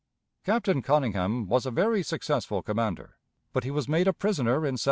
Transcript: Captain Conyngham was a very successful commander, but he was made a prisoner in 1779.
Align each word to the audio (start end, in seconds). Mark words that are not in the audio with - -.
Captain 0.43 0.81
Conyngham 0.81 1.45
was 1.45 1.67
a 1.67 1.69
very 1.69 2.01
successful 2.01 2.63
commander, 2.63 3.19
but 3.53 3.63
he 3.63 3.69
was 3.69 3.87
made 3.87 4.07
a 4.07 4.13
prisoner 4.13 4.65
in 4.65 4.73
1779. 4.73 4.79